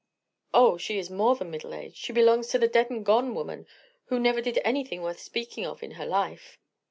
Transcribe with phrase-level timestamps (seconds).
[0.51, 1.97] "Oh, she is more than middle aged.
[1.97, 3.67] She belongs to the dead and gone woman,
[4.05, 6.57] who never did anything worth speaking of in her life."